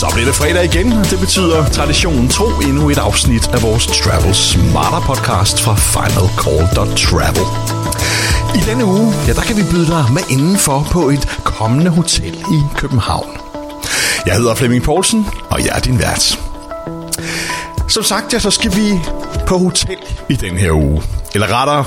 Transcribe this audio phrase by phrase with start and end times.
[0.00, 3.86] Så bliver det fredag igen, og det betyder traditionen tro endnu et afsnit af vores
[3.86, 7.46] Travel Smarter podcast fra finalcall.travel.
[8.54, 12.34] I denne uge, ja, der kan vi byde dig med indenfor på et kommende hotel
[12.34, 13.30] i København.
[14.26, 16.49] Jeg hedder Flemming Poulsen, og jeg er din vært.
[17.90, 19.00] Som sagt, ja, så skal vi
[19.46, 19.96] på hotel
[20.28, 21.02] i den her uge.
[21.34, 21.84] Eller rettere,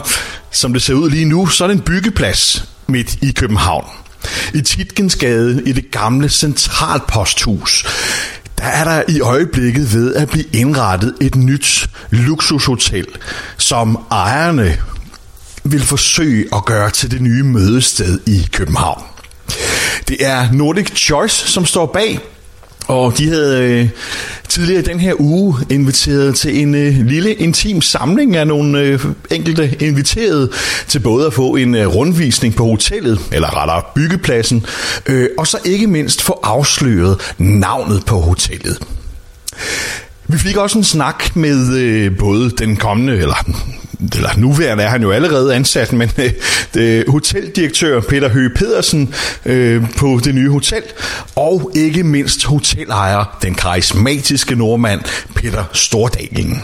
[0.51, 3.85] som det ser ud lige nu, så er det en byggeplads midt i København.
[4.53, 7.85] I Titgensgade i det gamle centralposthus.
[8.57, 13.07] Der er der i øjeblikket ved at blive indrettet et nyt luksushotel,
[13.57, 14.77] som ejerne
[15.63, 19.03] vil forsøge at gøre til det nye mødested i København.
[20.07, 22.19] Det er Nordic Choice, som står bag,
[22.87, 23.89] og de havde øh,
[24.49, 29.05] tidligere i den her uge inviteret til en øh, lille intim samling af nogle øh,
[29.31, 30.51] enkelte inviterede
[30.87, 34.65] til både at få en øh, rundvisning på hotellet, eller rettere byggepladsen,
[35.05, 38.77] øh, og så ikke mindst få afsløret navnet på hotellet.
[40.27, 43.51] Vi fik også en snak med øh, både den kommende, eller,
[44.15, 46.31] eller nuværende er han jo allerede ansat, men øh,
[46.73, 49.13] det, hoteldirektør Peter Høge Pedersen
[49.45, 50.83] øh, på det nye hotel,
[51.35, 55.01] og ikke mindst hotelejer, den karismatiske nordmand
[55.35, 56.63] Peter Stordalen.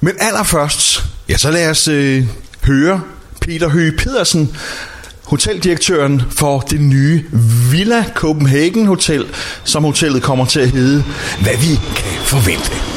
[0.00, 2.24] Men allerførst, ja så lad os øh,
[2.64, 3.00] høre
[3.40, 4.56] Peter Høge Pedersen,
[5.24, 7.24] hoteldirektøren for det nye
[7.70, 9.26] Villa Copenhagen Hotel,
[9.64, 11.04] som hotellet kommer til at hedde,
[11.42, 12.93] hvad vi kan forvente.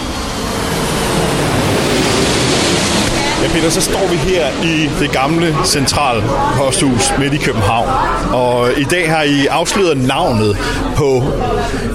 [3.47, 6.23] Ja, Peter, så står vi her i det gamle central
[6.55, 7.89] posthus midt i København.
[8.33, 10.57] Og i dag har I afsløret navnet
[10.95, 11.23] på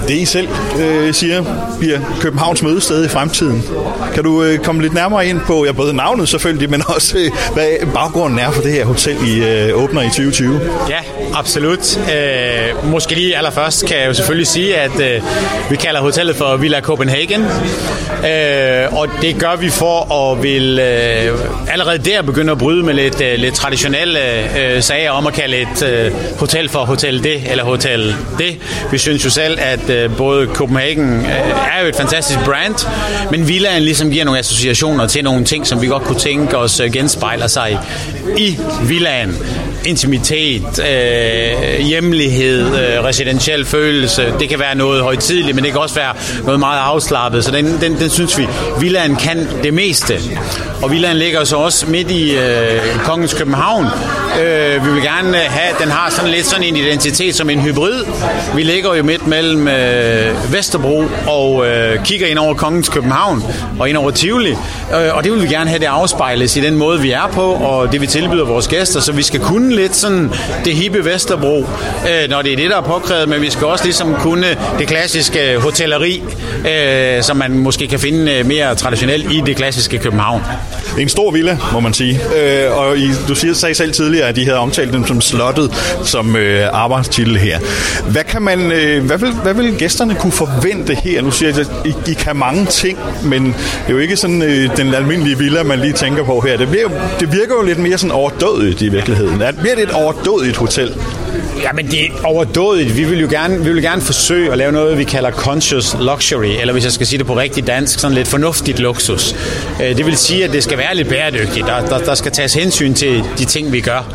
[0.07, 0.47] det, I selv
[0.79, 1.43] øh, siger
[1.79, 3.63] bliver Københavns mødested i fremtiden.
[4.13, 7.31] Kan du øh, komme lidt nærmere ind på ja, både navnet selvfølgelig, men også øh,
[7.53, 10.61] hvad baggrunden er for det her hotel, I øh, åbner i 2020?
[10.89, 10.99] Ja,
[11.33, 11.97] absolut.
[11.97, 15.21] Øh, måske lige allerførst kan jeg jo selvfølgelig sige, at øh,
[15.69, 17.41] vi kalder hotellet for Villa Copenhagen.
[18.25, 22.83] Øh, og det gør vi for at vil øh, Øh, allerede der begynder at bryde
[22.83, 24.19] med lidt, øh, lidt traditionelle
[24.59, 28.57] øh, sager om at kalde et øh, hotel for hotel det eller hotel det.
[28.91, 32.75] Vi synes jo selv, at øh, både Copenhagen øh, er jo et fantastisk brand,
[33.31, 36.79] men villaen ligesom giver nogle associationer til nogle ting, som vi godt kunne tænke os
[36.79, 37.79] øh, genspejler sig
[38.37, 39.35] i villaen.
[39.85, 44.33] Intimitet, øh, hjemlighed, øh, residentiel følelse.
[44.39, 46.13] Det kan være noget højtidligt, men det kan også være
[46.43, 47.45] noget meget afslappet.
[47.45, 48.47] Så den, den, den synes vi,
[48.79, 50.13] villaen kan det meste.
[50.81, 53.85] Og villaen ligger så også midt i øh, Kongens København.
[54.41, 57.59] Øh, vi vil gerne have, at den har sådan lidt sådan en identitet som en
[57.59, 58.03] hybrid.
[58.55, 63.43] Vi ligger jo midt mellem øh, Vesterbro og øh, kigger ind over Kongens København
[63.79, 64.51] og ind over Tivoli.
[64.51, 67.51] Øh, og det vil vi gerne have, det afspejles i den måde, vi er på,
[67.51, 68.99] og det vi tilbyder vores gæster.
[68.99, 70.31] Så vi skal kunne lidt sådan
[70.65, 73.83] det hippe Vesterbro, øh, når det er det, der er påkrævet, men vi skal også
[73.83, 74.47] ligesom kunne
[74.79, 76.23] det klassiske hotelleri,
[76.69, 80.41] øh, som man måske kan finde øh, mere traditionelt i det klassiske København.
[80.99, 82.19] En stor villa, må man sige.
[82.41, 85.71] Øh, og I, du siger, sagde selv tidligere, at de havde omtalt dem som slottet
[86.03, 87.59] som øh, arbejdstitel her.
[88.09, 91.21] Hvad, kan man, øh, hvad, vil, hvad vil gæsterne kunne forvente her?
[91.21, 93.53] Nu siger jeg, at I, I kan mange ting, men det
[93.87, 96.57] er jo ikke sådan øh, den almindelige villa, man lige tænker på her.
[96.57, 99.41] Det, bliver, det virker jo lidt mere sådan overdødigt i virkeligheden.
[99.41, 100.95] Er, bliver det et overdådigt hotel?
[101.63, 102.97] Ja, men det er overdådigt.
[102.97, 106.59] Vi vil jo gerne, vi vil gerne forsøge at lave noget, vi kalder conscious luxury,
[106.59, 109.35] eller hvis jeg skal sige det på rigtig dansk, sådan lidt fornuftigt luksus.
[109.83, 111.67] Øh, det vil sige, at det skal være lidt bæredygtigt.
[111.67, 114.13] Der, der, der skal tages hensyn til de ting, vi gør.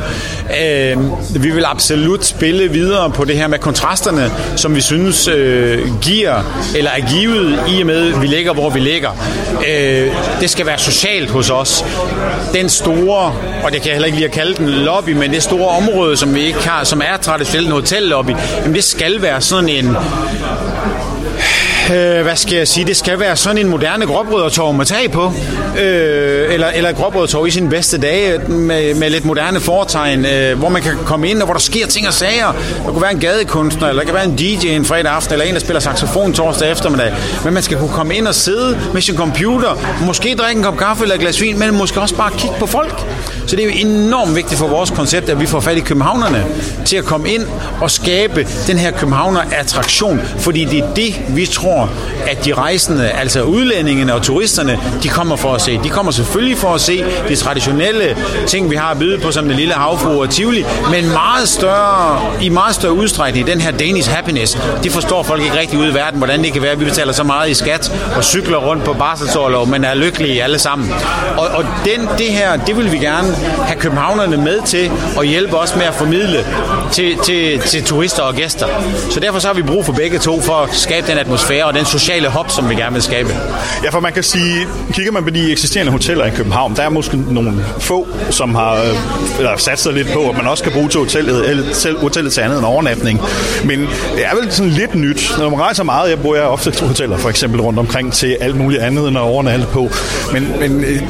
[0.63, 0.97] Øh,
[1.43, 6.63] vi vil absolut spille videre på det her med kontrasterne, som vi synes øh, giver,
[6.77, 9.11] eller er givet i og med, at vi ligger, hvor vi ligger.
[10.41, 11.85] Det skal være socialt hos os.
[12.55, 13.35] Den store,
[13.65, 16.17] og det kan jeg heller ikke lige at kalde den lobby, men det store område,
[16.17, 18.31] som vi ikke har, som er traditionelt en hotellobby,
[18.61, 19.97] jamen det skal være sådan en
[21.91, 25.33] øh, hvad skal jeg sige, det skal være sådan en moderne gråbrødertorv med tag på,
[25.81, 30.69] øh, eller, eller gråbrødertorv i sine bedste dage, med, med lidt moderne foretegn, øh, hvor
[30.69, 32.53] man kan komme ind, og hvor der sker ting og sager.
[32.85, 35.47] Der kunne være en gadekunstner, eller der kan være en DJ en fredag aften, eller
[35.47, 37.15] en, der spiller saxofon torsdag eftermiddag.
[37.45, 40.77] Men man skal kunne komme ind og sidde med sin computer, måske drikke en kop
[40.77, 43.05] kaffe eller et glas vin, men måske også bare kigge på folk.
[43.47, 46.47] Så det er jo enormt vigtigt for vores koncept, at vi får fat i københavnerne
[46.85, 47.43] til at komme ind
[47.81, 51.91] og skabe den her københavner-attraktion, fordi det er det, vi tror tror,
[52.31, 55.81] at de rejsende, altså udlændingene og turisterne, de kommer for at se.
[55.85, 58.17] De kommer selvfølgelig for at se de traditionelle
[58.47, 62.21] ting, vi har at byde på, som den lille havfru og Tivoli, men meget større,
[62.43, 65.95] i meget større udstrækning, den her Danish happiness, de forstår folk ikke rigtig ude i
[65.95, 68.85] verden, hvordan det kan være, at vi betaler så meget i skat og cykler rundt
[68.85, 70.91] på barselsårlov, men er lykkelige alle sammen.
[71.37, 73.35] Og, og den, det her, det vil vi gerne
[73.65, 76.45] have københavnerne med til og hjælpe os med at formidle
[76.93, 78.67] til, til, til turister og gæster.
[79.11, 81.75] Så derfor så har vi brug for begge to for at skabe den atmosfære og
[81.75, 83.29] den sociale hop, som vi gerne vil skabe.
[83.85, 86.89] Ja, for man kan sige, kigger man på de eksisterende hoteller i København, der er
[86.89, 90.73] måske nogle få, som har øh, eller sat sig lidt på, at man også kan
[90.73, 93.21] bruge til hotellet, eller til hotellet til andet end overnatning.
[93.65, 93.81] Men
[94.17, 95.33] det er vel sådan lidt nyt.
[95.39, 98.37] Når man rejser meget, jeg bor jeg ofte til hoteller for eksempel rundt omkring til
[98.41, 99.91] alt muligt andet end at overnatte på.
[100.33, 101.03] Men, men øh,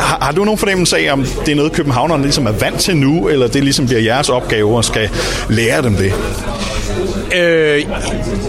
[0.00, 2.96] har, har, du nogen fornemmelse af, om det er noget, københavnerne ligesom er vant til
[2.96, 5.10] nu, eller det ligesom bliver jeres opgave at skal
[5.48, 6.12] lære dem det?
[7.34, 7.86] Øh,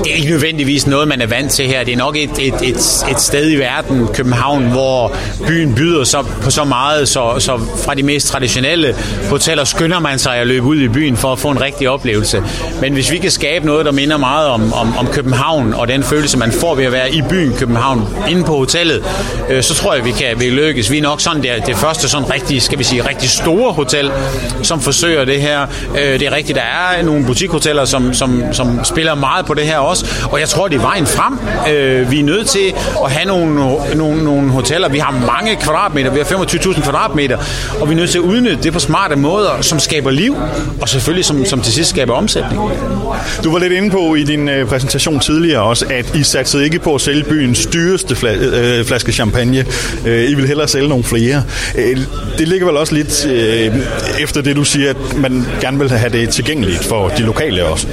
[0.03, 1.83] det er ikke nødvendigvis noget, man er vant til her.
[1.83, 5.15] Det er nok et, et, et, et sted i verden, København, hvor
[5.47, 8.95] byen byder så, på så meget, så, så fra de mest traditionelle
[9.29, 12.43] hoteller skynder man sig at løbe ud i byen for at få en rigtig oplevelse.
[12.81, 16.03] Men hvis vi kan skabe noget, der minder meget om, om, om København, og den
[16.03, 19.03] følelse, man får ved at være i byen København, inde på hotellet,
[19.49, 20.91] øh, så tror jeg, vi kan vi lykkes.
[20.91, 24.11] Vi er nok sådan det, det første sådan rigtig, skal vi sige, rigtig store hotel,
[24.63, 25.67] som forsøger det her.
[25.97, 29.65] Øh, det er rigtigt, der er nogle butikhoteller, som, som, som spiller meget på det
[29.65, 31.24] her også, og jeg tror, det er vejen frem.
[31.69, 32.73] Øh, vi er nødt til
[33.05, 33.55] at have nogle,
[33.95, 34.89] nogle, nogle hoteller.
[34.89, 37.37] Vi har mange kvadratmeter, vi har 25.000 kvadratmeter,
[37.81, 40.35] og vi er nødt til at udnytte det på smarte måder, som skaber liv,
[40.81, 42.61] og selvfølgelig som, som til sidst skaber omsætning.
[43.43, 46.79] Du var lidt inde på i din øh, præsentation tidligere også, at I satsede ikke
[46.79, 49.65] på at sælge byens dyreste fla- øh, flaske champagne.
[50.05, 51.43] Øh, I vil hellere sælge nogle flere.
[51.77, 51.97] Øh,
[52.37, 53.75] det ligger vel også lidt øh,
[54.19, 57.87] efter det, du siger, at man gerne vil have det tilgængeligt for de lokale også.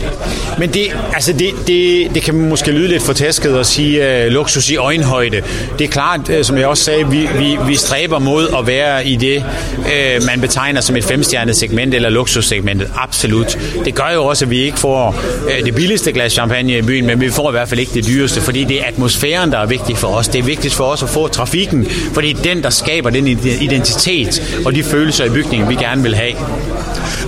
[0.58, 4.70] Men det, altså det, det, det kan måske lyde lidt fortæsket at sige øh, luksus
[4.70, 5.42] i øjenhøjde.
[5.78, 9.06] Det er klart, øh, som jeg også sagde, vi, vi, vi stræber mod at være
[9.06, 9.44] i det,
[9.78, 12.90] øh, man betegner som et femstjernet segment eller luksussegmentet.
[12.96, 13.58] Absolut.
[13.84, 15.16] Det gør jo også, at vi ikke får
[15.48, 18.06] øh, det billigste glas champagne i byen, men vi får i hvert fald ikke det
[18.06, 20.28] dyreste, fordi det er atmosfæren, der er vigtig for os.
[20.28, 23.26] Det er vigtigt for os at få trafikken, fordi det er den, der skaber den
[23.60, 26.32] identitet og de følelser i bygningen, vi gerne vil have.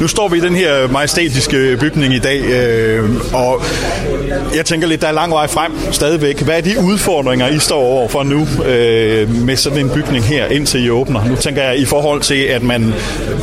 [0.01, 3.63] Nu står vi i den her majestætiske bygning i dag, øh, og
[4.57, 6.43] jeg tænker lidt, der er lang vej frem stadigvæk.
[6.43, 10.47] Hvad er de udfordringer, I står over for nu øh, med sådan en bygning her,
[10.47, 11.25] indtil I åbner?
[11.29, 12.95] Nu tænker jeg i forhold til, at man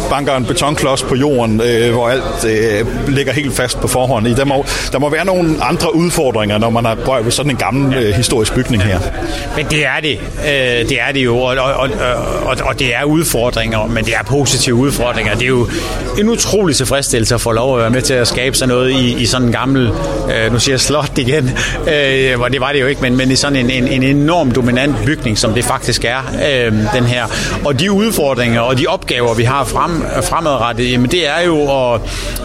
[0.10, 4.36] banker en betonklods på jorden, øh, hvor alt øh, ligger helt fast på forhånd.
[4.36, 7.58] Der må, der må være nogle andre udfordringer, når man har prøvet ved sådan en
[7.58, 9.00] gammel øh, historisk bygning her.
[9.56, 10.20] Men det er det.
[10.46, 11.90] Øh, det er det jo, og, og,
[12.46, 15.34] og, og det er udfordringer, men det er positive udfordringer.
[15.34, 15.70] Det er jo
[16.20, 19.22] en utrolig tilfredsstillelse at få lov at være med til at skabe sig noget i,
[19.22, 19.90] i sådan en gammel,
[20.36, 21.52] øh, nu siger jeg slot igen,
[21.88, 24.04] øh, Øh, hvor det var det jo ikke, men, men i sådan en, en, en
[24.04, 27.26] enorm dominant bygning, som det faktisk er, øh, den her.
[27.66, 31.62] Og de udfordringer og de opgaver, vi har frem, fremadrettet, jamen det er jo
[31.94, 32.02] at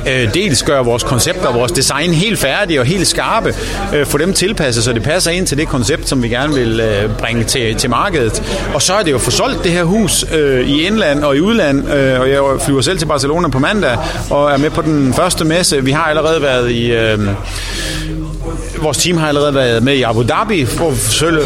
[0.06, 3.54] øh, dels gøre vores koncepter, vores design helt færdige og helt skarpe,
[3.94, 6.80] øh, få dem tilpasset, så det passer ind til det koncept, som vi gerne vil
[6.80, 8.42] øh, bringe til, til markedet.
[8.74, 11.40] Og så er det jo for solgt det her hus øh, i indland og i
[11.40, 13.98] udland, øh, og jeg flyver selv til Barcelona på mandag
[14.30, 15.84] og er med på den første messe.
[15.84, 16.92] Vi har allerede været i...
[16.92, 17.18] Øh,
[18.82, 20.96] vores team har allerede været med i Abu Dhabi for at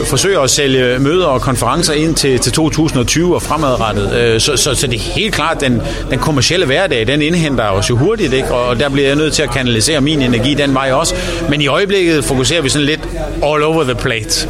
[0.07, 4.13] forsøge, at sælge møder og konferencer ind til, til 2020 og fremadrettet.
[4.15, 7.91] Øh, så, så, så det er helt klart, den, den kommercielle hverdag, den indhenter os
[7.91, 8.55] jo hurtigt, ikke?
[8.55, 11.15] og der bliver jeg nødt til at kanalisere min energi den vej også.
[11.49, 13.01] Men i øjeblikket fokuserer vi sådan lidt
[13.43, 14.49] all over the plate.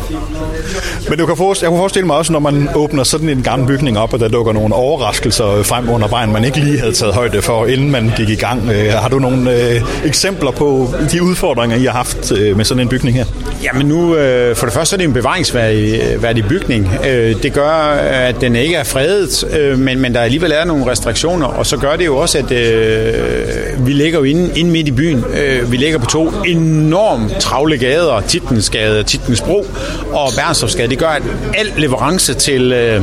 [1.11, 3.69] Men du kan forestille, jeg kunne forestille mig også, når man åbner sådan en gammel
[3.69, 7.15] bygning op, og der dukker nogle overraskelser frem under vejen, man ikke lige havde taget
[7.15, 8.71] højde for, inden man gik i gang.
[8.71, 12.81] Øh, har du nogle øh, eksempler på de udfordringer, I har haft øh, med sådan
[12.81, 13.25] en bygning her?
[13.65, 16.91] Jamen nu, øh, for det første er det en bevaringsværdig øh, bygning.
[17.09, 20.91] Øh, det gør, at den ikke er fredet, øh, men, men der alligevel er nogle
[20.91, 24.89] restriktioner, og så gør det jo også, at øh, vi ligger jo inde, inde midt
[24.89, 25.25] i byen.
[25.35, 29.67] Øh, vi ligger på to enormt travle gader, Titensgade, Titensbro
[30.13, 31.00] og Bernstorffsgade.
[31.01, 31.23] Gør, at
[31.55, 32.73] al leverance til...
[32.73, 33.03] Øh,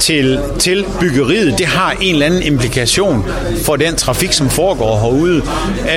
[0.00, 3.26] til, til byggeriet, det har en eller anden implikation
[3.64, 5.42] for den trafik, som foregår herude.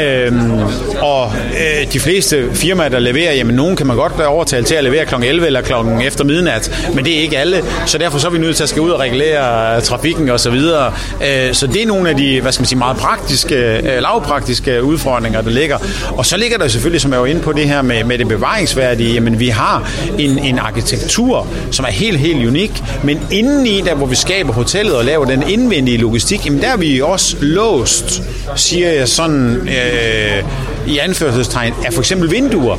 [0.02, 0.52] Øhm,
[1.00, 4.76] og øh, de fleste firmaer, der leverer, jamen nogen kan man godt være overtalt til
[4.76, 5.16] at levere kl.
[5.24, 5.74] 11 eller kl.
[6.06, 8.70] efter midnat, men det er ikke alle, så derfor så er vi nødt til at
[8.70, 10.38] skal ud og regulere øh, trafikken osv.
[10.38, 10.94] Så, videre.
[11.24, 14.84] øh, så det er nogle af de, hvad skal man sige, meget praktiske, øh, lavpraktiske
[14.84, 15.78] udfordringer, der ligger.
[16.18, 18.28] Og så ligger der selvfølgelig, som jeg var inde på det her med, med det
[18.28, 23.96] bevaringsværdige, jamen vi har en, en arkitektur, som er helt, helt unik, men indeni der
[23.96, 28.24] hvor vi skaber hotellet og laver den indvendige logistik, jamen der er vi også låst,
[28.56, 30.44] siger jeg sådan øh,
[30.88, 32.78] i anførselstegn, af for eksempel vinduer.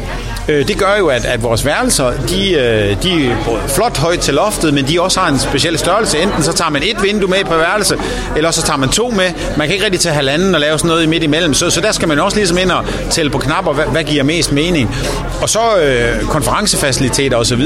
[0.49, 4.35] Øh, det gør jo, at, at vores værelser, de, øh, de er flot højt til
[4.35, 6.19] loftet, men de også har en speciel størrelse.
[6.19, 7.97] Enten så tager man et vindue med på værelse,
[8.37, 9.31] eller så tager man to med.
[9.57, 11.55] Man kan ikke rigtig tage halvanden og lave sådan noget i midt imellem.
[11.55, 14.23] Så, så der skal man også ligesom ind og tælle på knapper, hvad, hvad giver
[14.23, 14.97] mest mening.
[15.43, 17.63] Og så øh, konferencefaciliteter osv.,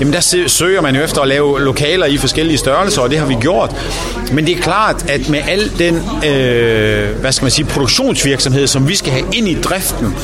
[0.00, 3.26] jamen der søger man jo efter at lave lokaler i forskellige størrelser, og det har
[3.26, 3.76] vi gjort.
[4.32, 5.94] Men det er klart, at med al den,
[6.26, 10.14] øh, hvad skal man sige, produktionsvirksomhed, som vi skal have ind i driften,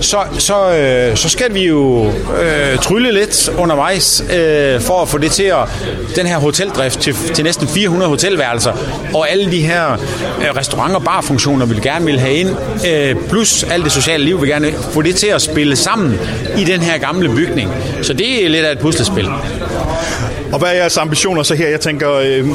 [0.00, 2.06] så, så, øh, så skal vi jo
[2.42, 5.68] øh, trylle lidt undervejs øh, for at få det til at,
[6.16, 8.72] den her hoteldrift til, til næsten 400 hotelværelser,
[9.14, 12.50] og alle de her øh, restaurant- og barfunktioner, vi gerne vil have ind,
[12.86, 16.20] øh, plus alt det sociale liv, vi gerne vil få det til at spille sammen
[16.58, 17.70] i den her gamle bygning.
[18.02, 19.28] Så det er lidt af et puslespil.
[20.52, 21.68] Og hvad er jeres ambitioner så her?
[21.68, 22.46] Jeg tænker øh,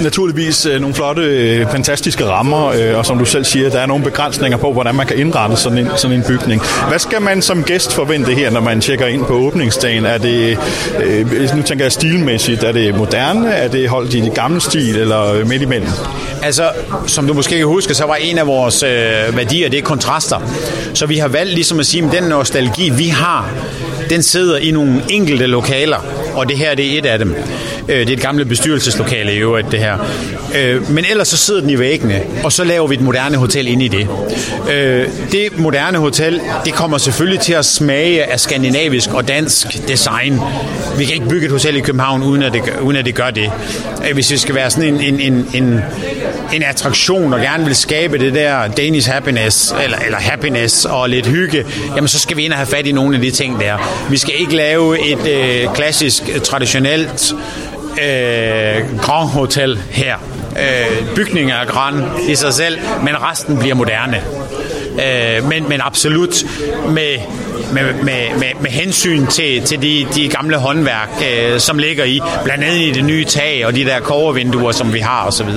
[0.00, 3.86] naturligvis øh, nogle flotte, øh, fantastiske rammer, øh, og som du selv siger, der er
[3.86, 6.62] nogle begrænsninger på, hvordan man kan indrette sådan en, sådan en bygning.
[6.88, 10.04] Hvad skal man som gæst forvente her, når man tjekker ind på åbningsdagen?
[10.04, 10.58] Er det,
[11.04, 14.96] øh, nu tænker jeg stilmæssigt, er det moderne, er det holdt i det gamle stil,
[14.96, 15.88] eller øh, midt imellem?
[16.42, 16.70] Altså,
[17.06, 20.40] som du måske kan huske, så var en af vores øh, værdier, det er kontraster.
[20.94, 23.50] Så vi har valgt ligesom at sige, at den nostalgi, vi har,
[24.10, 27.34] den sidder i nogle enkelte lokaler, og det her det er et af dem.
[27.88, 29.98] Øh, det er et gamle bestyrelseslokale i øvrigt, det her.
[30.58, 33.68] Øh, men ellers så sidder den i væggene, og så laver vi et moderne hotel
[33.68, 34.08] ind i det.
[34.72, 40.40] Øh, det moderne hotel, det kommer selvfølgelig til at smage af skandinavisk og dansk design.
[40.98, 43.14] Vi kan ikke bygge et hotel i København, uden at det, gør- uden at det
[43.14, 43.50] gør det.
[44.08, 45.80] Øh, Hvis vi skal være sådan en, en, en, en,
[46.52, 51.26] en attraktion, og gerne vil skabe det der Danish happiness, eller, eller happiness og lidt
[51.26, 54.06] hygge, jamen så skal vi ind og have fat i nogle af de ting der.
[54.10, 57.34] Vi skal ikke lave et øh, klassisk, øh, traditionelt
[58.02, 60.16] øh, Grand Hotel her.
[60.58, 64.22] Øh, bygningen er grand i sig selv, men resten bliver moderne.
[64.94, 66.44] Øh, men, men absolut
[66.88, 67.18] med,
[67.74, 72.20] med, med, med, med hensyn til, til de, de gamle håndværk, øh, som ligger i,
[72.44, 75.48] blandt andet i det nye tag og de der kovervinduer, som vi har osv.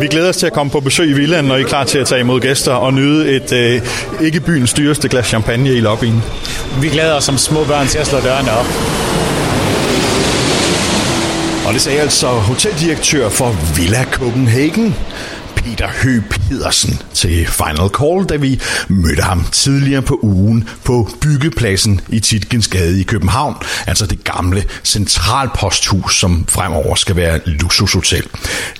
[0.00, 1.98] Vi glæder os til at komme på besøg i villaen, når I er klar til
[1.98, 3.80] at tage imod gæster og nyde et øh,
[4.20, 6.22] ikke byens dyreste glas champagne i lobbyen.
[6.80, 8.66] Vi glæder os som små børn til at slå dørene op.
[11.66, 14.96] Og det sagde altså hoteldirektør for Villa Copenhagen,
[15.64, 22.00] Peter Høgh Pedersen til Final Call, da vi mødte ham tidligere på ugen på byggepladsen
[22.08, 23.54] i Titgensgade i København,
[23.86, 28.26] altså det gamle centralposthus, som fremover skal være et luksushotel.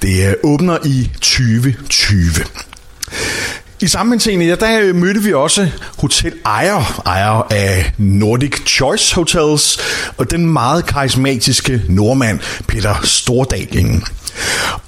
[0.03, 2.31] Det øh, åbner i 2020.
[3.83, 5.69] I samme henseende, ja, der øh, mødte vi også
[5.99, 9.79] hotelejer, ejer af Nordic Choice Hotels,
[10.17, 14.05] og den meget karismatiske nordmand Peter Stordalingen.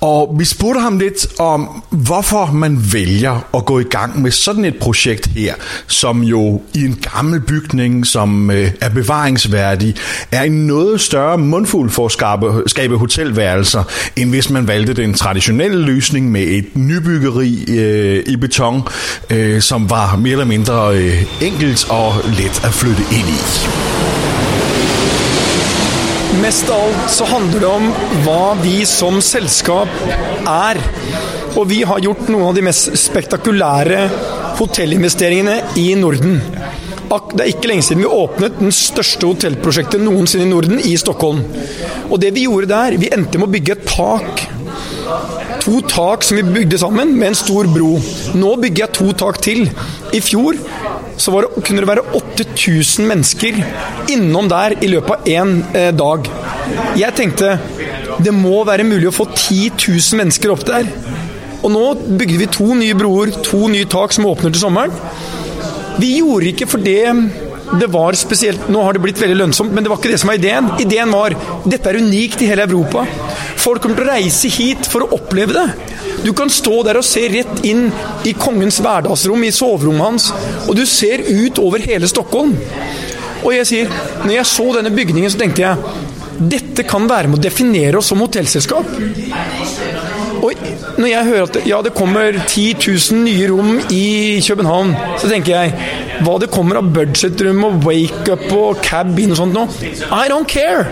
[0.01, 4.65] Og vi spurgte ham lidt om, hvorfor man vælger at gå i gang med sådan
[4.65, 5.55] et projekt her,
[5.87, 9.95] som jo i en gammel bygning, som øh, er bevaringsværdig,
[10.33, 13.83] er en noget større mundfuld for at skabe, skabe hotelværelser,
[14.17, 18.83] end hvis man valgte den traditionelle løsning med et nybyggeri øh, i beton,
[19.31, 24.32] øh, som var mere eller mindre øh, enkelt og let at flytte ind i.
[26.41, 27.89] Mest av alt så handler det om
[28.25, 29.91] hva vi som selskap
[30.49, 30.81] er.
[31.59, 34.07] Og vi har gjort noen av de mest spektakulære
[34.57, 36.41] hotellinvesteringene i Norden.
[37.13, 41.43] Det er ikke lenge siden vi åpnet den største hotellprosjektet noensinne i Norden, i Stockholm.
[42.09, 44.47] Og det vi gjorde der, vi endte med å bygge et tak.
[45.63, 47.93] To tak som vi bygde sammen med en stor bro.
[48.35, 49.69] Nå bygger jeg to tak til.
[50.11, 50.59] I fjor
[51.23, 53.61] så var det, kunne det være 8000 mennesker
[54.11, 56.27] innom der i løpet av én eh, dag.
[56.99, 57.53] Jeg tenkte
[58.23, 60.91] det må være mulig å få 10 000 mennesker opp der.
[61.63, 64.99] Og nå bygde vi to nye broer, to nye tak som åpner til sommeren.
[66.03, 67.05] Vi gjorde ikke for det
[67.73, 70.29] det var spesielt Nå har det blitt veldig lønnsomt, men det var ikke det som
[70.29, 70.69] var ideen.
[70.83, 73.07] Ideen var dette er unikt i hele Europa.
[73.63, 75.67] Folk kommer til å reise hit for å oppleve det.
[76.23, 77.89] Du kan stå der og se rett inn
[78.27, 80.31] i kongens hverdagsrom, i soverommet hans,
[80.67, 82.57] og du ser ut over hele Stockholm.
[83.43, 86.01] Og jeg sier, når jeg så denne bygningen, så tenkte jeg
[86.43, 88.89] dette kan være med å definere oss som hotellselskap.
[90.43, 90.59] Og
[90.99, 95.55] når jeg hører at ja, det kommer 10 000 nye rom i København, så tenker
[95.55, 99.67] jeg hva det kommer av budgetrom og wake-up og cabin og sånt nå.
[100.11, 100.91] I don't care!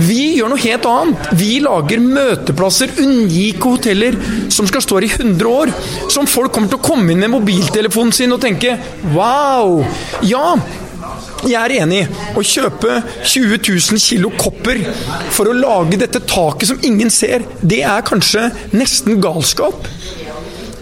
[0.00, 1.30] Vi gjør noe helt annet.
[1.36, 4.16] Vi lager møteplasser, unike hoteller,
[4.52, 5.72] som skal stå her i 100 år.
[6.12, 8.76] Som folk kommer til å komme inn med mobiltelefonen sin og tenke
[9.16, 9.80] wow!
[10.24, 10.54] Ja,
[11.48, 12.02] jeg er enig.
[12.36, 14.82] Å kjøpe 20 000 kilo kopper
[15.32, 19.88] for å lage dette taket som ingen ser, det er kanskje nesten galskap.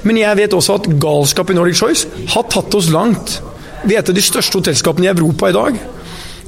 [0.06, 3.38] Men jeg vet også at galskap i Nordic Choice har tatt oss langt.
[3.84, 5.78] Vi er et av de største hotellskapene i Europa i dag,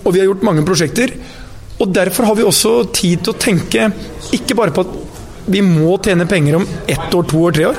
[0.00, 1.14] og vi har gjort mange prosjekter.
[1.80, 3.88] Og Derfor har vi også tid til å tenke
[4.36, 4.98] ikke bare på at
[5.50, 7.78] vi må tjene penger om ett år, to år, tre år.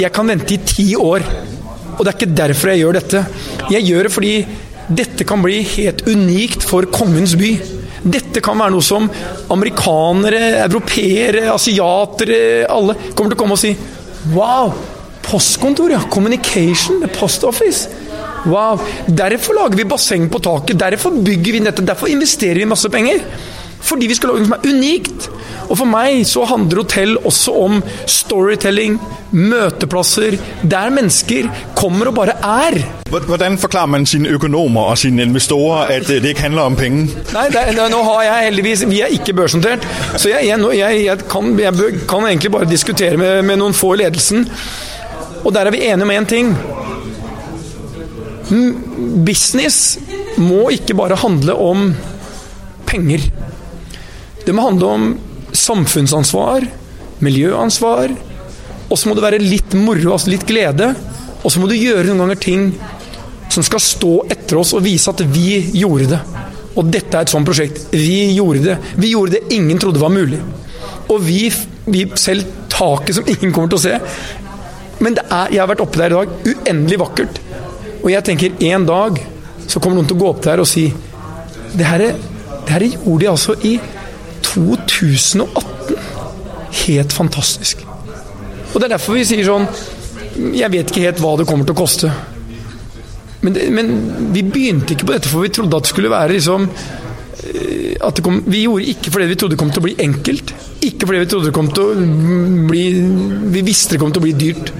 [0.00, 1.24] Jeg kan vente i ti år.
[1.96, 3.22] Og det er ikke derfor jeg gjør dette.
[3.72, 4.34] Jeg gjør det fordi
[4.90, 7.52] dette kan bli helt unikt for kongens by.
[8.00, 9.06] Dette kan være noe som
[9.52, 13.74] amerikanere, europeere, asiatere, alle kommer til å komme og si
[14.34, 14.74] Wow!
[15.24, 16.00] Postkontor, ja.
[16.10, 17.04] Communication.
[17.14, 17.88] Post Office.
[18.48, 18.80] Wow.
[19.06, 20.80] Derfor lager vi basseng på taket.
[20.80, 21.84] Derfor bygger vi dette.
[21.86, 23.22] Derfor investerer vi masse penger.
[23.80, 25.28] Fordi vi skal lage noe som er unikt.
[25.70, 27.78] Og for meg så handler hotell også om
[28.10, 28.96] storytelling,
[29.30, 30.34] møteplasser,
[30.66, 31.46] der mennesker
[31.78, 32.80] kommer og bare er.
[33.10, 37.14] Hvordan forklarer man sine økonomer og sine investorer at øh, det ikke handler om penger?
[37.34, 41.18] Nei, det, nå har jeg heldigvis Vi er ikke børsnotert, så jeg, jeg, jeg, jeg,
[41.30, 41.54] kan,
[42.08, 44.48] kan egentlig bare diskutere med, med noen få i ledelsen.
[45.44, 46.54] Og der er vi enige om én ting.
[49.26, 49.98] Business
[50.38, 51.92] må ikke bare handle om
[52.86, 53.30] penger.
[54.46, 55.06] Det må handle om
[55.56, 56.66] samfunnsansvar,
[57.20, 58.14] miljøansvar,
[58.90, 60.92] og så må det være litt moro, altså litt glede.
[61.40, 62.70] Og så må du gjøre noen ganger ting
[63.50, 66.20] som skal stå etter oss og vise at vi gjorde det.
[66.78, 67.82] Og dette er et sånt prosjekt.
[67.94, 68.76] Vi gjorde det.
[68.98, 70.38] Vi gjorde det ingen trodde var mulig.
[71.10, 71.44] Og vi,
[71.90, 73.98] vi selv taket som ingen kommer til å se.
[75.00, 76.34] Men det er, jeg har vært oppe der i dag.
[76.54, 77.40] Uendelig vakkert.
[78.00, 79.22] Og jeg tenker en dag
[79.70, 80.88] så kommer noen til å gå opp der og si
[81.70, 82.02] Det her,
[82.66, 83.76] det her gjorde de altså i
[84.50, 85.96] 2018.
[86.86, 87.84] Helt fantastisk.
[88.70, 89.64] Og det er derfor vi sier sånn
[90.54, 92.10] Jeg vet ikke helt hva det kommer til å koste.
[93.40, 93.92] Men, det, men
[94.34, 98.16] vi begynte ikke på dette for vi trodde at det skulle være liksom eh, at
[98.16, 100.54] det kom, Vi gjorde ikke fordi vi trodde det kom til å bli enkelt.
[100.86, 102.08] Ikke fordi vi trodde det kom til å
[102.70, 102.84] bli
[103.56, 104.72] Vi visste det kom til å bli dyrt.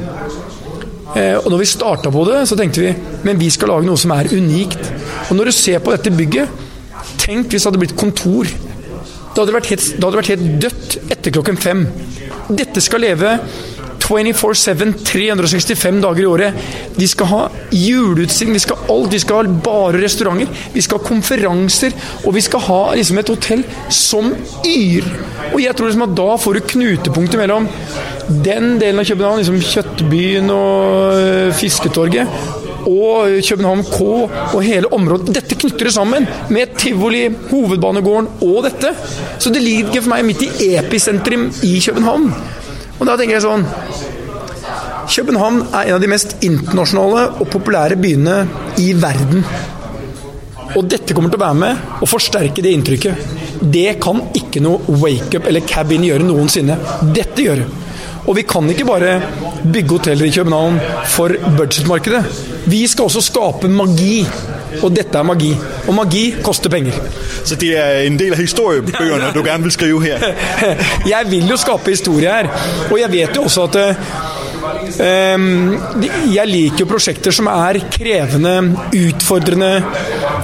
[1.17, 2.95] Eh, og når vi starta på det, så tenkte vi
[3.27, 4.93] men vi skal lage noe som er unikt.
[5.29, 6.67] Og når du ser på dette bygget
[7.21, 8.49] Tenk hvis det hadde blitt kontor.
[9.31, 11.85] Det hadde vært helt, det hadde vært helt dødt etter klokken fem.
[12.51, 13.37] Dette skal leve
[14.11, 16.55] 24-7, 365 dager i året.
[16.97, 19.13] Vi skal ha juleutstilling, vi skal ha alt.
[19.15, 21.95] Vi skal ha bare restauranter, vi skal ha konferanser,
[22.25, 23.63] og vi skal ha liksom et hotell
[23.95, 24.33] som
[24.67, 25.07] yr.
[25.53, 27.69] Og jeg tror liksom at da får du knutepunktet mellom
[28.45, 32.43] den delen av København, liksom Kjøttbyen og øh, Fisketorget,
[32.88, 34.01] og København K
[34.55, 35.35] og hele området.
[35.35, 38.95] Dette knytter det sammen med tivoli, hovedbanegården og dette.
[39.38, 42.31] Så det ligger for meg midt i episentrum i København.
[43.01, 43.66] Og da tenker jeg sånn
[45.11, 48.37] København er en av de mest internasjonale og populære byene
[48.79, 49.43] i verden.
[50.79, 53.33] Og dette kommer til å være med og forsterke det inntrykket.
[53.61, 56.79] Det kan ikke noe wake-up eller cabin gjøre noensinne.
[57.11, 57.66] Dette gjør det.
[58.29, 59.16] Og vi kan ikke bare
[59.64, 60.79] bygge hoteller i København
[61.11, 62.50] for budgetmarkedet.
[62.64, 64.27] Vi skal også skape magi.
[64.83, 65.51] Og dette er magi.
[65.88, 66.96] Og magi koster penger.
[67.44, 70.18] Så det er en del av historiebøkene du gerne vil skrive her?
[71.12, 72.51] Jeg vil jo skape historie her.
[72.90, 75.35] Og jeg vet jo også at eh,
[76.35, 78.55] Jeg liker jo prosjekter som er krevende,
[79.01, 79.73] utfordrende.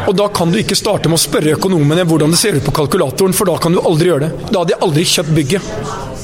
[0.07, 2.75] Og da kan du ikke starte med å spørre økonomene hvordan det ser ut på
[2.81, 4.51] kalkulatoren, for da kan du aldri gjøre det.
[4.51, 6.16] Da hadde jeg aldri kjøpt bygget.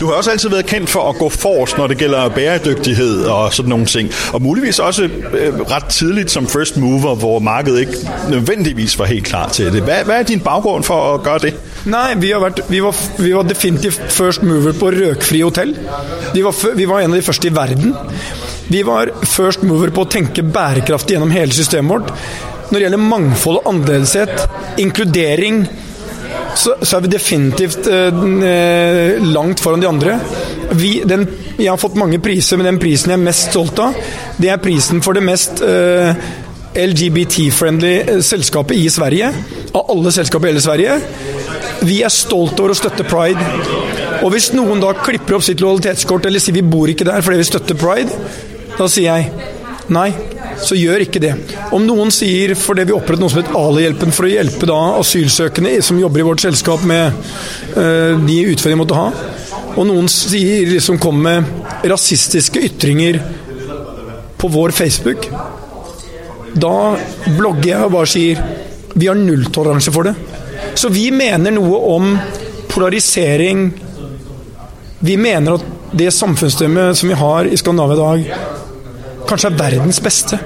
[0.00, 3.54] Du har også altid været kendt for at gå forrest, når det gælder bæredygtighed og
[3.54, 4.10] sådan nogle ting.
[4.32, 7.92] Og muligvis også øh, ret tidligt som first mover, hvor markedet ikke
[8.30, 9.82] nødvendigvis var helt klar til det.
[9.82, 11.54] Hvad, hvad er din baggrund for at gøre det?
[11.84, 15.78] Nej, vi, har været, vi, var, vi var definitivt first mover på røkfri Hotel.
[16.34, 17.94] Vi var, vi var en af de første i verden.
[18.68, 22.14] Vi var first mover på at tænke bærekraftig gennem hele systemet vårt.
[22.70, 25.68] Når det gjelder mangfold og annerledeshet, inkludering,
[26.56, 30.16] så, så er vi definitivt eh, eh, langt foran de andre.
[30.72, 31.26] Vi, den,
[31.58, 33.96] jeg har fått mange priser, men den prisen jeg er mest stolt av,
[34.40, 36.16] det er prisen for det mest eh,
[36.76, 39.32] LGBT-friendly eh, selskapet i Sverige.
[39.72, 40.98] Av alle selskaper i hele Sverige.
[41.86, 43.42] Vi er stolt over å støtte Pride.
[44.24, 47.42] Og hvis noen da klipper opp sitt lojalitetskort eller sier vi bor ikke der fordi
[47.42, 48.16] vi støtter Pride,
[48.76, 49.52] da sier jeg
[49.92, 50.08] nei,
[50.62, 51.32] så gjør ikke det.
[51.74, 55.74] Om noen sier fordi vi opprettet noe som het Ali-hjelpen for å hjelpe da asylsøkende
[55.84, 57.12] som jobber i vårt selskap med
[57.76, 59.10] øh, de utfordringene de måtte ha,
[59.76, 63.20] og noen sier liksom kommer med rasistiske ytringer
[64.36, 65.28] på vår Facebook,
[66.56, 66.96] da
[67.36, 68.40] blogger jeg og bare sier
[68.96, 70.14] vi har nulltoleranse for det.
[70.74, 72.14] Så vi mener noe om
[72.72, 73.68] polarisering.
[75.04, 75.66] Vi mener at
[75.96, 78.38] det samfunnssystemet som vi har i Skandinavia i dag,
[79.28, 80.38] kanskje er verdens beste.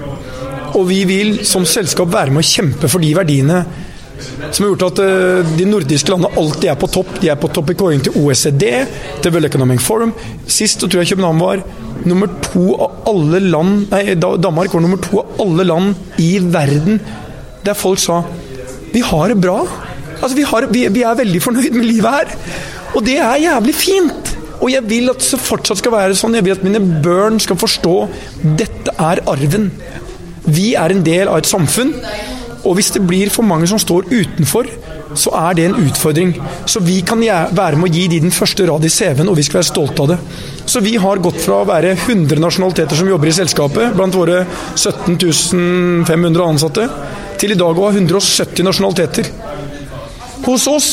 [0.78, 3.64] Og vi vil som selskap være med å kjempe for de verdiene
[4.50, 7.14] som har gjort at eh, de nordiske landene alltid er på topp.
[7.22, 8.66] De er på topp i kåring til OECD,
[9.22, 10.12] til World Economic Forum.
[10.44, 11.62] Sist så tror jeg København var
[12.08, 16.96] nummer to av alle land Nei, Danmark var nummer to av alle land i verden
[17.60, 18.22] der folk sa
[18.90, 19.60] vi har det bra.
[20.18, 22.32] Altså, vi, har, vi, vi er veldig fornøyd med livet her.
[22.98, 24.29] Og det er jævlig fint.
[24.60, 26.36] Og jeg vil at det fortsatt skal være sånn.
[26.36, 27.94] Jeg vil at mine børn skal forstå
[28.60, 29.70] dette er arven.
[30.44, 31.94] Vi er en del av et samfunn.
[32.60, 34.68] Og hvis det blir for mange som står utenfor,
[35.16, 36.34] så er det en utfordring.
[36.68, 39.46] Så vi kan være med å gi de den første rad i CV-en, og vi
[39.46, 40.18] skal være stolte av det.
[40.68, 44.44] Så vi har gått fra å være 100 nasjonaliteter som jobber i selskapet, blant våre
[44.76, 46.86] 17 500 ansatte,
[47.40, 49.32] til i dag å ha 170 nasjonaliteter.
[50.44, 50.90] Hos oss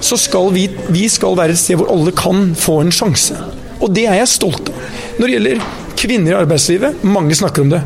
[0.00, 3.36] så skal vi, vi skal være et sted hvor alle kan få en sjanse.
[3.80, 4.84] Og det er jeg stolt av.
[5.18, 5.64] Når det gjelder
[6.04, 7.80] kvinner i arbeidslivet, mange snakker om det.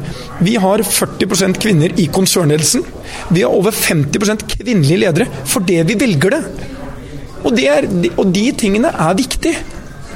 [0.45, 2.85] Vi har 40% kvinner i konsernledelsen.
[3.35, 6.43] Vi har over 50% kvinnelige ledere fordi vi velger det.
[7.45, 9.59] Og, det er, og de tingene er viktige.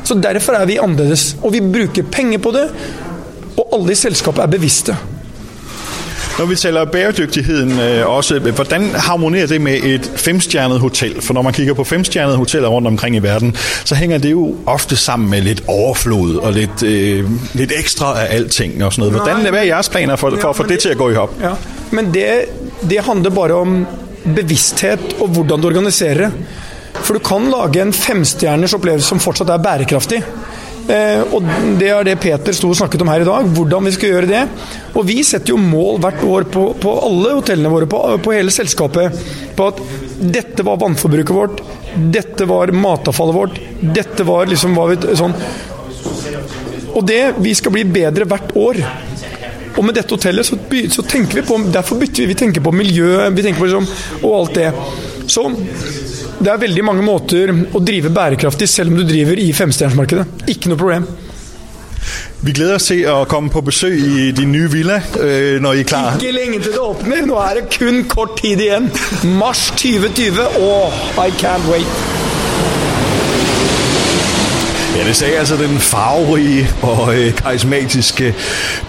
[0.02, 1.36] Så derfor er vi annerledes.
[1.42, 2.66] Og vi bruker penger på det,
[3.52, 4.96] og alle i selskapet er bevisste.
[6.38, 11.22] Når vi taler bæredygtigheden øh, også, hvordan harmonerer det med et femstjernet hotel?
[11.22, 14.56] For når man kigger på femstjernede hoteller rundt omkring i verden, så hænger det jo
[14.66, 19.22] ofte sammen med lidt overflod og lidt, øh, lidt ekstra af alting og sådan noget.
[19.22, 19.50] Hvordan, Nej.
[19.50, 21.34] hvad er jeres planer for, for at få det til at gå i hop?
[21.42, 21.50] Ja,
[21.90, 22.26] men det,
[22.90, 23.86] det handler bare om
[24.36, 26.30] bevissthet og hvordan du organiserer.
[26.94, 30.22] For du kan lage en femstjerners opplevelse som fortsatt er bærekraftig.
[30.90, 31.44] Eh, og
[31.78, 34.30] Det er det Peter sto og snakket om her i dag, hvordan vi skal gjøre
[34.30, 34.42] det.
[34.98, 38.50] Og Vi setter jo mål hvert år på, på alle hotellene våre, på, på hele
[38.54, 39.14] selskapet,
[39.56, 39.82] på at
[40.22, 41.62] dette var vannforbruket vårt,
[42.14, 43.60] dette var matavfallet vårt,
[43.94, 45.34] dette var liksom hva vi, sånn.
[46.92, 48.82] Og det, vi skal bli bedre hvert år.
[49.72, 52.34] Og med dette hotellet så, by- så tenker vi på Derfor bytter vi.
[52.34, 53.86] Vi tenker på miljø vi tenker på liksom,
[54.20, 54.66] og alt det.
[55.32, 55.46] Så
[56.42, 60.48] det er veldig mange måter å drive bærekraftig selv om du driver i femstjernemarkedet.
[60.52, 61.06] Ikke noe problem.
[62.42, 65.80] Vi glæder os til at komme på besøg i din nye villa, øh, når I
[65.84, 66.16] er klar.
[66.18, 67.22] Ikke lenge til det åpner.
[67.26, 68.90] Nå er det kun kort tid igjen.
[69.38, 70.48] Mars 2020.
[70.58, 72.21] Åh, I can't wait.
[74.96, 78.34] Ja, det sagde altså den farverige og øh, karismatiske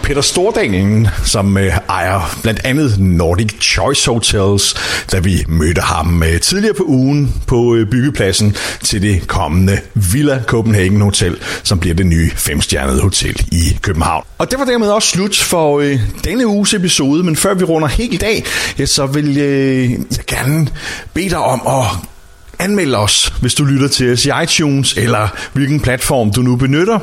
[0.02, 4.76] Peter Stordalen, som øh, ejer blandt andet Nordic Choice Hotels,
[5.12, 10.44] da vi mødte ham øh, tidligere på ugen på øh, byggepladsen til det kommende Villa
[10.48, 14.26] Copenhagen Hotel, som bliver det nye femstjernede hotel i København.
[14.38, 17.88] Og det var dermed også slut for øh, denne uges episode, men før vi runder
[17.88, 18.44] helt af,
[18.80, 20.68] ja, så vil øh, jeg gerne
[21.14, 21.86] bede dig om at
[22.60, 27.00] Anmeld os, hvis du lytter til os i iTunes, eller hvilken platform du nu benytter.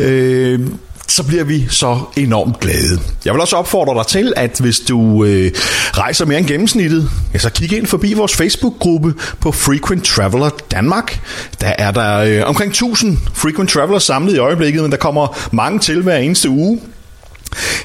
[0.00, 0.60] Øh,
[1.08, 3.00] så bliver vi så enormt glade.
[3.24, 5.52] Jeg vil også opfordre dig til, at hvis du øh,
[5.92, 11.20] rejser mere end gennemsnittet, ja, så kig ind forbi vores Facebook-gruppe på Frequent Traveler Danmark.
[11.60, 15.78] Der er der øh, omkring 1000 Frequent Travelers samlet i øjeblikket, men der kommer mange
[15.78, 16.80] til hver eneste uge.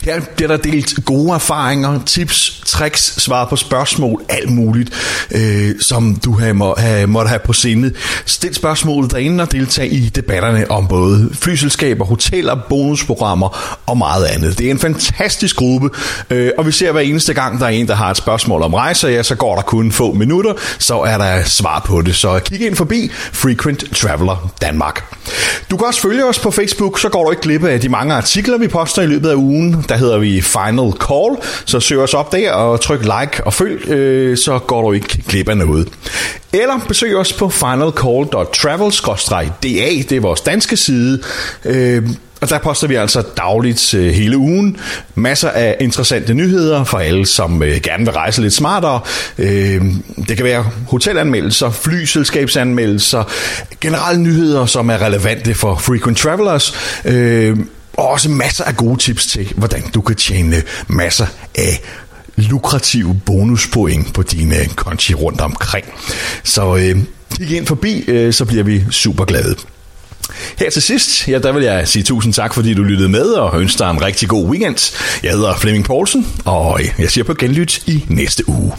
[0.03, 4.89] Her bliver der delt gode erfaringer, tips, tricks, svar på spørgsmål, alt muligt,
[5.31, 7.93] øh, som du have, må, have, måtte have på sinde.
[8.25, 14.57] Stil spørgsmål derinde og deltag i debatterne om både flyselskaber, hoteller, bonusprogrammer og meget andet.
[14.57, 15.89] Det er en fantastisk gruppe,
[16.29, 18.73] øh, og vi ser hver eneste gang, der er en, der har et spørgsmål om
[18.73, 22.15] rejser, ja, så går der kun få minutter, så er der svar på det.
[22.15, 25.15] Så kig ind forbi Frequent Traveler Danmark.
[25.71, 28.13] Du kan også følge os på Facebook, så går du ikke glip af de mange
[28.13, 29.60] artikler, vi poster i løbet af ugen.
[29.89, 33.89] Der hedder vi Final Call, så søg os op der og tryk like og følg,
[33.89, 35.87] øh, så går du ikke glip af noget.
[36.53, 41.21] Eller besøg os på finalcall.travel-da, det er vores danske side.
[41.65, 42.09] Øh,
[42.41, 44.77] og der poster vi altså dagligt øh, hele ugen.
[45.15, 48.99] Masser af interessante nyheder for alle, som øh, gerne vil rejse lidt smartere.
[49.37, 49.81] Øh,
[50.27, 53.23] det kan være hotelanmeldelser, flyselskabsanmeldelser,
[53.81, 56.73] generelle nyheder, som er relevante for frequent travelers.
[57.05, 57.57] Øh,
[57.93, 61.25] og også masser af gode tips til, hvordan du kan tjene masser
[61.55, 61.81] af
[62.35, 65.85] lukrative bonuspoint på dine konti rundt omkring.
[66.43, 66.97] Så øh,
[67.37, 69.55] kig ind forbi, øh, så bliver vi super glade.
[70.59, 73.61] Her til sidst, ja, der vil jeg sige tusind tak, fordi du lyttede med, og
[73.61, 74.93] ønsker dig en rigtig god weekend.
[75.23, 78.71] Jeg hedder Flemming Poulsen, og øh, jeg siger på genlyt i næste uge.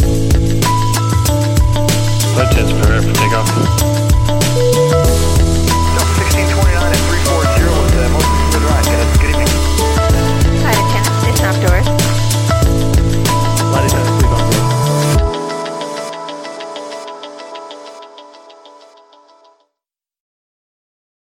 [2.37, 4.12] Let's for takeoff.